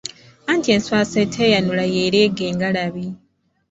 Anti 0.51 0.69
enswaswa 0.75 1.17
eteeyanula 1.25 1.83
y’ereega 1.93 2.43
engalabi. 2.51 3.05